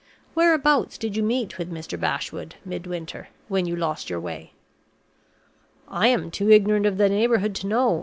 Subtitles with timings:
[0.33, 1.99] Whereabouts did you meet with Mr.
[1.99, 4.51] Bashwood, Midwinter, when you lost your way?"
[5.87, 7.99] "I am too ignorant of the neighborhood to know.